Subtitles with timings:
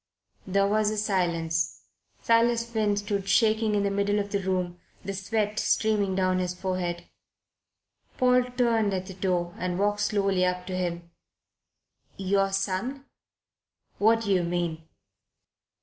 [0.47, 1.83] There was a silence.
[2.23, 6.55] Silas Finn stood shaking in the middle of the room, the sweat streaming down his
[6.55, 7.05] forehead.
[8.17, 11.11] Paul turned at the door and walked slowly up to him.
[12.17, 13.05] "Your son?
[13.99, 14.87] What do you mean?"